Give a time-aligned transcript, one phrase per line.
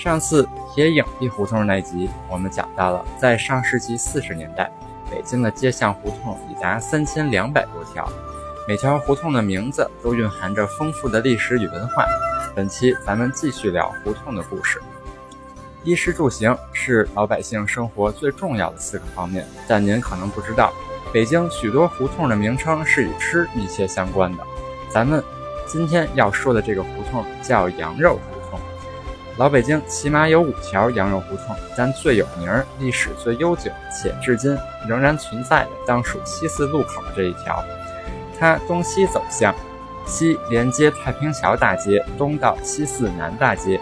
[0.00, 4.72] 上次铁影壁胡同那集，我们讲到了在上世纪四十年代，
[5.10, 8.10] 北京的街巷胡同已达三千两百多条，
[8.66, 12.06] 每条胡同的名字都蕴含着丰富的历史与文化。
[12.56, 14.80] 本期咱们继续聊胡同的故事。
[15.84, 20.72] 衣食住行是老百姓生活最重要的四个方面，但您可能不知道，
[21.12, 24.42] 北京许多胡同的名称是与吃密切相关的。
[24.88, 25.22] 咱们
[25.66, 28.39] 今天要说的这个胡同叫羊肉胡。
[29.36, 37.64] 老北京起码有五条羊肉胡同，但最有名、历史最悠久且至今仍然存在的，当属西四路口这一条。
[38.38, 39.54] 它东西走向，
[40.06, 43.80] 西连接太平桥大街，东到西四南大街。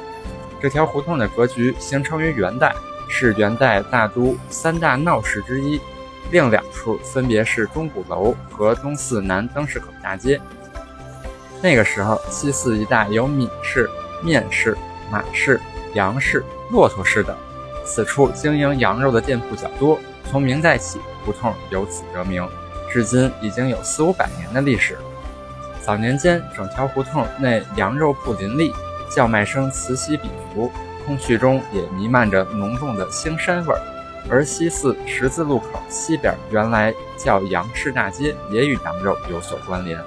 [0.60, 2.72] 这条胡同的格局形成于元代，
[3.08, 5.80] 是元代大都三大闹市之一。
[6.30, 10.40] 另两处分别是钟鼓楼和东四南灯市口大街。
[11.62, 13.90] 那个时候，西四一带有米市、
[14.22, 14.76] 面市。
[15.10, 15.60] 马市、
[15.94, 17.36] 羊市、骆驼市等，
[17.84, 19.98] 此处经营羊肉的店铺较多。
[20.30, 22.46] 从明代起，胡同由此得名，
[22.92, 24.98] 至今已经有四五百年的历史。
[25.80, 28.70] 早年间，整条胡同内羊肉铺林立，
[29.10, 30.70] 叫卖声此起彼伏，
[31.06, 33.80] 空气中也弥漫着浓重的腥膻味儿。
[34.28, 39.98] 而西四十字路口西边原来叫杨氏大街，也与羊肉有所关联。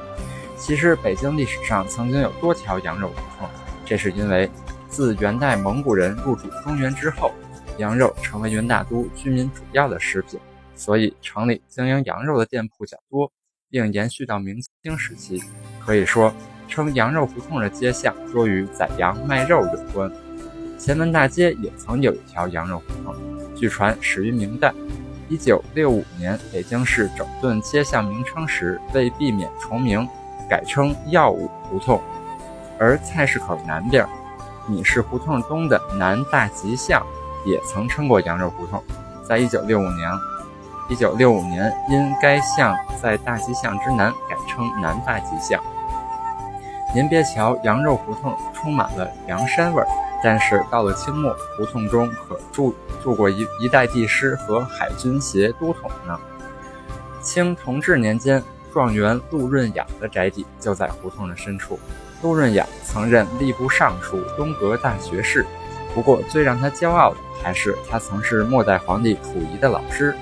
[0.56, 3.50] 其实，北京历史上曾经有多条羊肉胡同，
[3.84, 4.48] 这是因为。
[4.92, 7.32] 自元代蒙古人入主中原之后，
[7.78, 10.38] 羊肉成为元大都居民主要的食品，
[10.76, 13.32] 所以城里经营羊肉的店铺较多，
[13.70, 15.42] 并延续到明清时期。
[15.80, 16.34] 可以说，
[16.68, 20.12] 称羊肉胡同的街巷多与宰羊卖肉有关。
[20.78, 23.16] 前门大街也曾有一条羊肉胡同，
[23.56, 24.74] 据传始于明代。
[25.30, 30.06] 一九六五年，北京市整顿街巷名称时，为避免重名，
[30.50, 32.02] 改称药物胡同。
[32.78, 34.06] 而菜市口南边。
[34.68, 37.06] 米市胡同东的南大吉巷
[37.46, 38.84] 也曾称过羊肉胡同，
[39.24, 40.12] 在一九六五年，
[40.90, 45.62] 一九六五年因该巷在大吉巷之南，改称南大吉巷。
[46.94, 49.88] 您别瞧羊肉胡同充满了羊膻味儿，
[50.24, 56.20] 但是到了清末，胡同中可住住过一一代帝师和海军协都统呢。
[57.22, 61.80] 清同治年间，状元陆润雅的宅邸就在胡同的深处。
[62.22, 65.46] 陆润雅曾任吏部尚书、东阁大学士，
[65.96, 70.16] 不过最让他骄傲的还是他曾是末代皇帝溥仪的老师，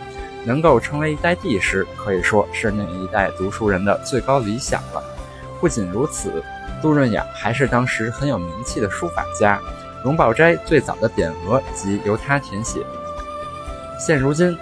[0.45, 5.03] 能够成为一代帝师，可以说是那一代读书人的最高理想了。
[5.59, 6.41] 不仅如此，
[6.81, 9.59] 陆润雅还是当时很有名气的书法家，
[10.01, 12.79] 荣宝斋最早的匾额即由他填写。
[13.99, 14.57] 现如今，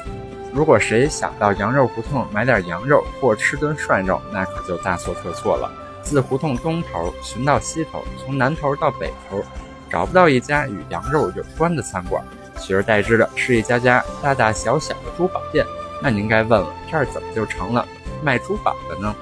[0.52, 5.72] 如果谁想到羊肉胡同买点羊肉或吃顿涮肉，那可就大错特错了。
[6.07, 9.44] 自胡同东头寻到西头，从南头到北头，
[9.90, 12.23] 找不到一家与羊肉有关的餐馆，
[12.62, 15.66] 取而代之的是一家家大大小小的珠宝店。
[16.01, 17.85] 那您该问了，这儿怎么就成了
[18.23, 19.13] 卖珠宝的呢？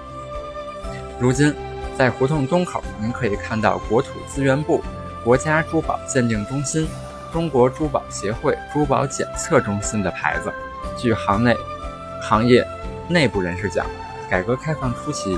[1.19, 1.55] 如今，
[1.97, 4.83] 在胡同东口，您可以看到国土资源部、
[5.23, 6.87] 国家珠宝鉴定中心、
[7.33, 10.53] 中国珠宝协会珠宝检测中心的牌子。
[10.95, 11.57] 据行内
[12.21, 12.63] 行业
[13.09, 13.87] 内部人士讲，
[14.29, 15.35] 改革开放初期。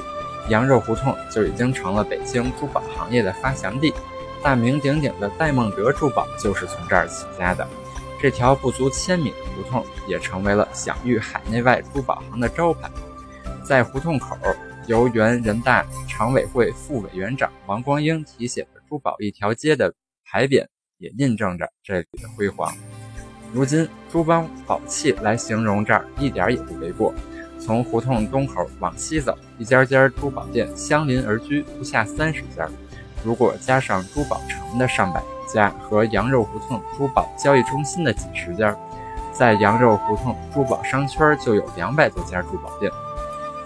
[0.49, 3.93] 羊肉胡同就已经成了北京珠宝行业的发祥地，
[4.43, 7.67] 大名鼎鼎的戴梦德珠宝就是从这儿起家的。
[8.19, 12.89] 这条不足千米的胡同也成为了享誉海内外珠宝行的招牌。
[13.63, 14.35] 在胡同口，
[14.87, 19.93] 由原人大常委会副委员长王光英题写的“珠宝一条街”的
[20.25, 20.65] 牌匾，
[20.97, 22.73] 也印证着这里的辉煌。
[23.53, 27.13] 如今，珠宝宝气来形容这儿，一点也不为过。
[27.59, 32.68] 从胡同东口往西走，一家家珠宝店相邻而居，不下三十家。
[33.24, 35.21] 如果加上珠宝城的上百
[35.51, 38.75] 家和羊肉胡同珠宝交易中心的几十家，
[39.33, 42.92] 在羊肉胡同珠宝商圈就有两百多家珠宝店。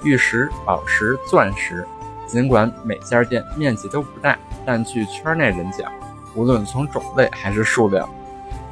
[0.04, 1.88] 玉石、宝石、钻石，
[2.26, 5.92] 尽管每家店面积都不大，但据圈内人讲，
[6.34, 8.10] 无论从种类还是数量，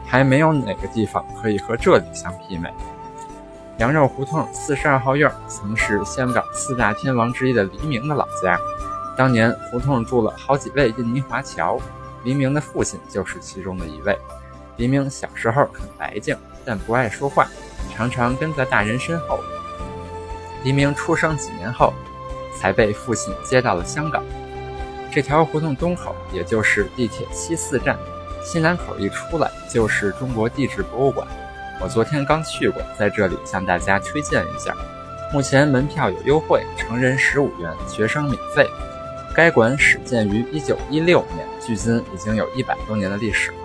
[0.07, 2.73] 还没有哪个地方可以和这里相媲美。
[3.79, 8.59] 羊肉胡同四十二号院曾是香港四大天王之一的黎明的老家。
[9.15, 11.79] 当年胡同住了好几位印尼华侨，
[12.25, 14.19] 黎明的父亲就是其中的一位。
[14.75, 16.35] 黎明小时候很白净，
[16.65, 17.47] 但不爱说话，
[17.95, 19.39] 常常跟在大人身后。
[20.61, 21.93] 黎明出生几年后，
[22.57, 24.21] 才被父亲接到了香港。
[25.09, 27.97] 这条胡同东口，也就是地铁西四站，
[28.43, 31.25] 西南口一出来就是中国地质博物馆。
[31.81, 34.75] 我昨天刚去过，在这里向大家推荐一下。
[35.31, 38.67] 目前门票有优惠，成人十五元，学生免费。
[39.33, 43.57] 该馆始建于一九一六年，距今已经有一百多年的历史了。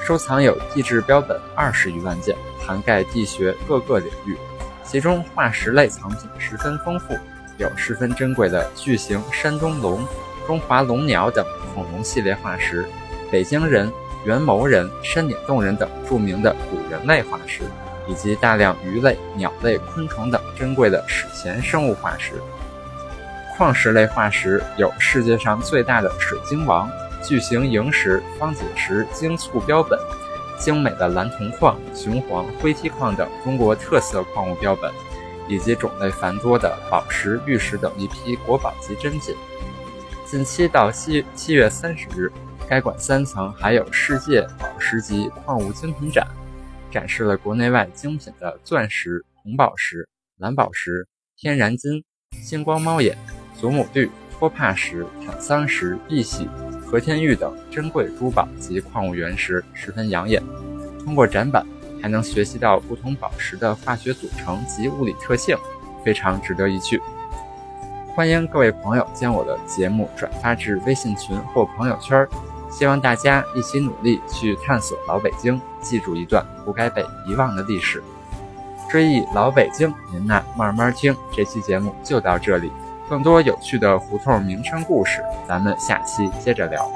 [0.00, 2.34] 收藏有地质标本二十余万件，
[2.64, 4.38] 涵盖地学各个领域，
[4.82, 7.14] 其中化石类藏品十分丰富，
[7.58, 10.02] 有十分珍贵的巨型山东龙。
[10.46, 12.88] 中华龙鸟等恐龙系列化石，
[13.30, 13.92] 北京人、
[14.24, 17.62] 元谋人、山顶洞人等著名的古人类化石，
[18.06, 22.34] 以及大量鱼类、鸟类、昆虫等珍贵的史前生物化石。
[23.56, 26.90] 矿石类化石有世界上最大的水晶王、
[27.22, 29.98] 巨型萤石、方解石、晶簇标本，
[30.58, 34.90] 精美的蓝铜矿、雄黄、灰梯矿等中国特色矿物标本，
[35.46, 39.34] 以及种类繁多的宝石、玉石等一批国宝级珍品。
[40.24, 42.32] 近期到七七月三十日，
[42.70, 46.24] 该馆三层还有世界宝石级矿物精品展，
[46.88, 50.08] 展示了国内外精品的钻石、红宝石、
[50.38, 51.04] 蓝宝石、
[51.36, 52.04] 天然金、
[52.40, 53.18] 星光猫眼、
[53.58, 56.48] 祖母绿、托帕石、坦桑石、碧玺、
[56.86, 60.40] 和田玉等珍贵珠宝及矿物原石，十分养眼。
[61.04, 61.66] 通过展板，
[62.00, 65.58] 还能学习到不同宝石的化学组成及物理特性，
[66.04, 67.02] 非常值得一去。
[68.14, 72.24] 欢迎各位朋友将我的节目转发至微信群或朋友圈，
[72.70, 78.02] 希望大家一起努力去探索老北京，记住一段不该被遗忘的历史。
[78.88, 81.14] 追忆老北京，您呐慢慢听。
[81.32, 82.72] 这期节目就到这里，
[83.08, 86.90] 更多有趣的胡同名称故事，咱们下期接着聊。